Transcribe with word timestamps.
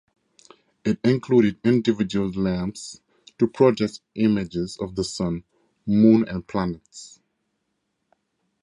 It 0.83 0.97
included 1.03 1.59
individual 1.63 2.31
lamps 2.31 3.01
to 3.37 3.45
project 3.45 3.99
images 4.15 4.75
of 4.81 4.95
the 4.95 5.03
Sun, 5.03 5.43
Moon 5.85 6.27
and 6.27 6.47
planets. 6.47 7.19